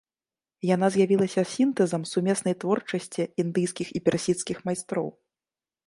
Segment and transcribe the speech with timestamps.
[0.75, 5.07] Яна з'явілася сінтэзам сумеснай творчасці індыйскіх і персідскіх майстроў.